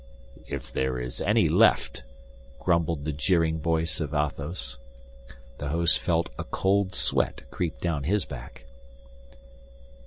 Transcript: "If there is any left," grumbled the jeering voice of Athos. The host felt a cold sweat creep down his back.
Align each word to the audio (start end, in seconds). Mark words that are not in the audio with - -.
"If 0.47 0.73
there 0.73 0.97
is 0.99 1.21
any 1.21 1.47
left," 1.47 2.01
grumbled 2.59 3.05
the 3.05 3.11
jeering 3.11 3.59
voice 3.59 4.01
of 4.01 4.15
Athos. 4.15 4.79
The 5.59 5.69
host 5.69 5.99
felt 5.99 6.29
a 6.39 6.43
cold 6.43 6.95
sweat 6.95 7.43
creep 7.51 7.79
down 7.79 8.05
his 8.05 8.25
back. 8.25 8.63